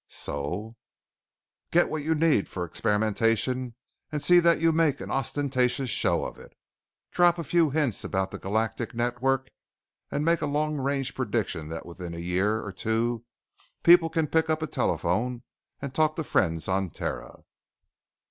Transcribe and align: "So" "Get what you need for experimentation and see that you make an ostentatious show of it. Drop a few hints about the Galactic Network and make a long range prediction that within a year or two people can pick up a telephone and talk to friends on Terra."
"So" 0.07 0.77
"Get 1.71 1.87
what 1.87 2.01
you 2.03 2.15
need 2.15 2.49
for 2.49 2.65
experimentation 2.65 3.75
and 4.11 4.19
see 4.23 4.39
that 4.39 4.59
you 4.59 4.71
make 4.71 4.99
an 4.99 5.11
ostentatious 5.11 5.91
show 5.91 6.25
of 6.25 6.39
it. 6.39 6.53
Drop 7.11 7.37
a 7.37 7.43
few 7.43 7.69
hints 7.69 8.03
about 8.03 8.31
the 8.31 8.39
Galactic 8.39 8.95
Network 8.95 9.51
and 10.09 10.25
make 10.25 10.41
a 10.41 10.47
long 10.47 10.79
range 10.79 11.13
prediction 11.13 11.69
that 11.69 11.85
within 11.85 12.15
a 12.15 12.17
year 12.17 12.63
or 12.65 12.71
two 12.71 13.25
people 13.83 14.09
can 14.09 14.25
pick 14.25 14.49
up 14.49 14.63
a 14.63 14.65
telephone 14.65 15.43
and 15.79 15.93
talk 15.93 16.15
to 16.15 16.23
friends 16.23 16.67
on 16.67 16.89
Terra." 16.89 17.43